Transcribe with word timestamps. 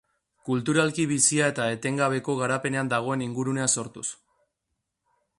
Kulturalki 0.47 1.03
bizia 1.09 1.49
eta 1.51 1.67
etengabeko 1.73 2.35
garapenean 2.39 2.89
dagoen 2.93 3.25
ingurunea 3.27 3.67
sortuz. 3.81 4.07